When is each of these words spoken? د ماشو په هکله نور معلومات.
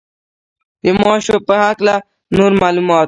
د 0.83 0.85
ماشو 1.01 1.35
په 1.47 1.53
هکله 1.63 1.95
نور 2.35 2.51
معلومات. 2.61 2.99